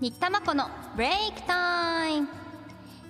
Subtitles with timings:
[0.00, 0.64] 新田真子の
[0.96, 2.28] ブレイクタイム。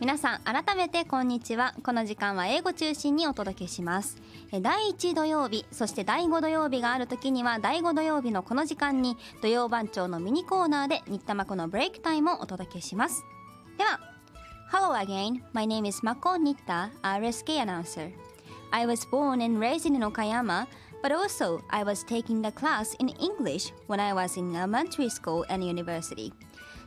[0.00, 1.76] 皆さん改めてこんにちは。
[1.84, 4.20] この時間は英語中心にお届けします。
[4.50, 13.24] 第1土曜日そして第5土曜日がある時には第5土曜日のこの時間に土曜番長のミニコーナーで新田真子のブレイクタイムをお届けします。
[13.78, 14.00] では
[14.72, 15.40] Hello again.
[15.52, 18.10] My name is Mako Nitta RSK announcer.
[18.72, 20.66] I was born and raised in Okayama.
[21.02, 25.44] But also I was taking the class in English when I was in elementary school
[25.48, 26.32] and university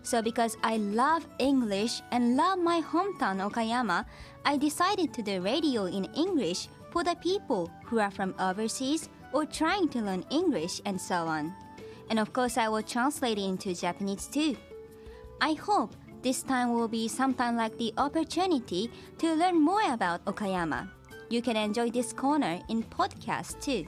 [0.06, 4.06] So because I love English and love my hometown Okayama,
[4.46, 9.46] I decided to do radio in English for the people who are from overseas or
[9.48, 11.56] trying to learn English and so on.
[12.12, 14.56] And of course, I will translate it into Japanese too.
[15.42, 20.88] I hope this time will be sometime like the opportunity to learn more about Okayama.
[21.32, 23.88] You can enjoy this corner in podcast too.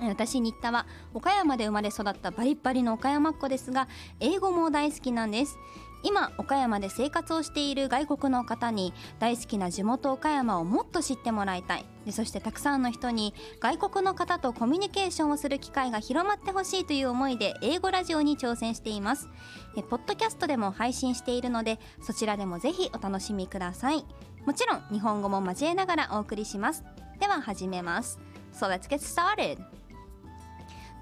[0.00, 3.88] 私新田は岡山で生まれ育ったバリッバリの岡山っ子ですが
[4.20, 5.58] 英語も大好きなんです。
[6.04, 11.86] 今岡山で生活をしている外国の方に大好きな地元岡山をもっと知ってもらいたい。
[12.04, 19.30] でそしてたくさんの人に外国の方とコミュニケーションをする機会が広まってほしいという思いで英語ラジオに挑戦しています。
[19.78, 24.04] えポッドキャストでも配信しているのでそちらでもぜひお楽しみください。
[24.44, 26.84] もちろん日本語も交えながらお送りします。
[27.18, 28.20] では始めます。
[28.52, 29.83] So let's get started!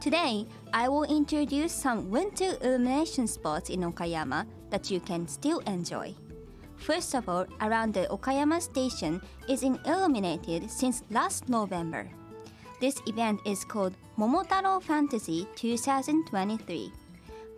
[0.02, 6.12] Today, I will introduce some winter illumination spots in Okayama that you can still enjoy.
[6.74, 12.10] First of all, around the Okayama station is illuminated since last November.
[12.80, 16.90] This event is called Momotaro Fantasy 2023.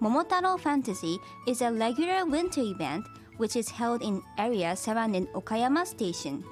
[0.03, 3.07] Momotaro Fantasy is a regular winter event
[3.39, 6.45] which is held in areas surrounding Okayama station.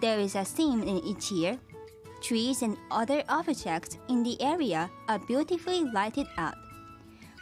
[0.00, 1.56] There is a theme in each year
[2.20, 6.54] trees and other objects in the area are beautifully lighted up.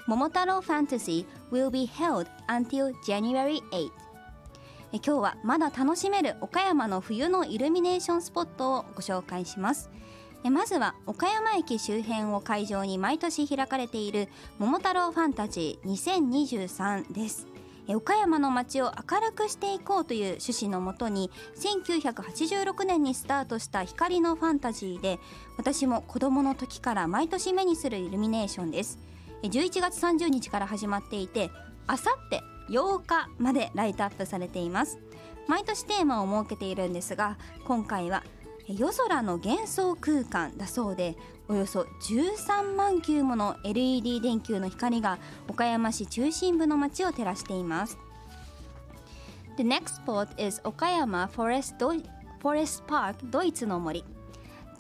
[0.09, 3.91] Momotaro Fantasy will be held until January 8.
[4.93, 9.91] 今日はまだ楽しめる岡山の冬のイルミネーションスポットをご紹介します
[10.45, 17.47] まずは岡山駅周辺を会場に毎年開かれている桃太郎ファンタジー2023です
[17.97, 25.19] 岡山の街を明るくしていこうという趣旨のもとに1986年にスタートした光のファンタジーで
[25.57, 28.99] 私も子供の時から毎年目にするイルミネーションです。
[29.43, 31.51] 11月30日から始まっていて
[31.87, 34.99] あさって8日までライトアップされています。
[35.47, 38.23] 毎年テーマを設けているんですが今回は
[38.69, 41.17] 夜空の幻想空間だそうで
[41.49, 45.19] およそ13万球もの LED 電球の光が
[45.49, 47.99] 岡山市中心部の街を照らしています
[49.57, 51.77] The next spot is Okayama Forest,
[52.43, 54.05] Forest Park ドイツの森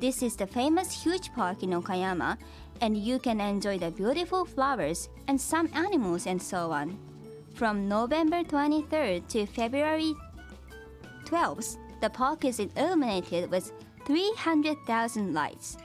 [0.00, 2.36] This is the famous huge park in Okayama
[2.80, 6.96] and you can enjoy the beautiful flowers and some animals and so on.
[7.54, 10.14] From November 23rd to February
[11.24, 13.71] 12th, the park is illuminated with
[14.05, 15.77] 300,000 lights.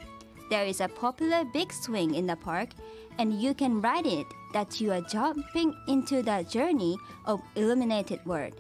[0.51, 2.71] There is a popular big swing in the park,
[3.19, 6.97] and you can ride it that you are jumping into the journey
[7.27, 8.55] of illuminated world.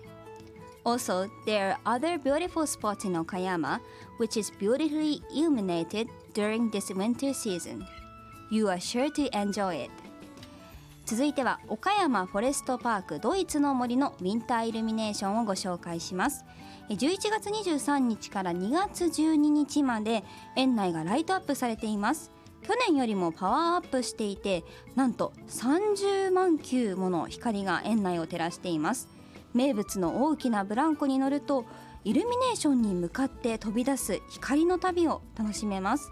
[0.84, 3.80] Also, there are other beautiful spots in Okayama,
[4.19, 7.86] which is beautifully illuminated during this winter season.
[8.50, 9.91] You are sure to enjoy it.
[11.08, 16.44] 続いては岡山フォレストパークドイツの森のウィンターイルミネーションをご紹介します
[16.89, 20.23] 11月23日から2月12日まで
[20.55, 22.31] 園内がライトアップされています。
[22.61, 24.63] 去年よりもパワーアップしていて
[24.95, 29.09] なんと30万球もの光が園内を照らしています。
[29.53, 31.66] 名物の大きなブランコに乗ると
[32.03, 36.11] イルミネーションに向かって飛び出す光の旅を楽しめます。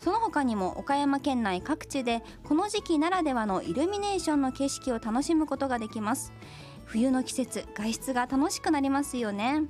[0.00, 6.32] その他にも岡山県内各地でこの時期ならではのイルミネーションの景色を楽しむことができます。
[6.86, 9.62] 冬の季節外出が楽しくなりますよね。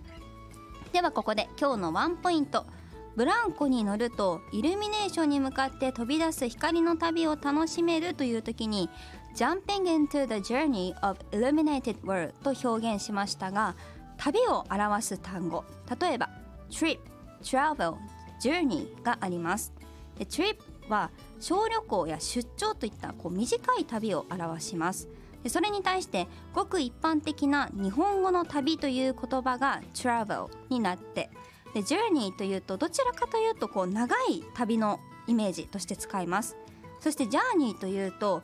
[0.92, 2.66] ではここで今日のワンポイント。
[3.14, 8.88] ブランコに乗るとイルミネーションに向かって飛び出す光の旅を楽しめるという時に
[9.36, 13.76] Jumping into the journey of illuminated world と表現しましたが
[14.16, 15.64] 旅を表す単語。
[16.00, 16.28] 例えば
[16.70, 16.98] trip,
[17.42, 17.96] travel,
[18.42, 19.72] journey があります。
[20.18, 20.56] で trip
[20.88, 25.08] は小旅行や出張といったこう短い旅を表します。
[25.48, 31.30] それに対してごく一般的な日本語の旅という言葉が travel になって
[31.74, 36.56] で journey というとどちらかというとこう長い旅のイメージとして使います
[36.98, 38.42] そして journey というと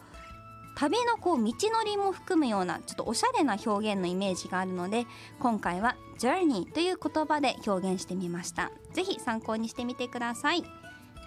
[0.77, 5.07] 旅のこう道のりも含むようなちょっとおしゃれな表現のイメージがあるので
[5.41, 10.63] 今回は journey という言葉で表現してみましたぜひ参考にしてみてください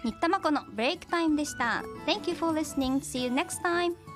[0.02, 3.00] 新田真子のブレイクタイムでした Thank you for listening.
[3.00, 4.09] See you next time.